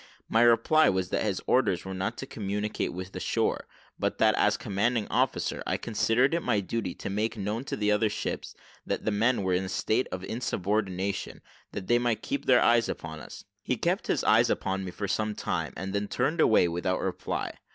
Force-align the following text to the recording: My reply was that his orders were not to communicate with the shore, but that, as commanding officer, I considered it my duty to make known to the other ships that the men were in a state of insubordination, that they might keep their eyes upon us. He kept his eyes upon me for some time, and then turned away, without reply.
My 0.27 0.41
reply 0.41 0.89
was 0.89 1.09
that 1.11 1.21
his 1.21 1.43
orders 1.45 1.85
were 1.85 1.93
not 1.93 2.17
to 2.17 2.25
communicate 2.25 2.91
with 2.91 3.11
the 3.11 3.19
shore, 3.19 3.67
but 3.99 4.17
that, 4.17 4.33
as 4.33 4.57
commanding 4.57 5.07
officer, 5.09 5.61
I 5.67 5.77
considered 5.77 6.33
it 6.33 6.41
my 6.41 6.59
duty 6.59 6.95
to 6.95 7.09
make 7.11 7.37
known 7.37 7.65
to 7.65 7.77
the 7.77 7.91
other 7.91 8.09
ships 8.09 8.55
that 8.83 9.05
the 9.05 9.11
men 9.11 9.43
were 9.43 9.53
in 9.53 9.65
a 9.65 9.69
state 9.69 10.07
of 10.11 10.23
insubordination, 10.23 11.43
that 11.73 11.85
they 11.85 11.99
might 11.99 12.23
keep 12.23 12.45
their 12.45 12.63
eyes 12.63 12.89
upon 12.89 13.19
us. 13.19 13.45
He 13.61 13.77
kept 13.77 14.07
his 14.07 14.23
eyes 14.23 14.49
upon 14.49 14.83
me 14.83 14.89
for 14.89 15.07
some 15.07 15.35
time, 15.35 15.71
and 15.77 15.93
then 15.93 16.07
turned 16.07 16.41
away, 16.41 16.67
without 16.67 16.99
reply. 16.99 17.53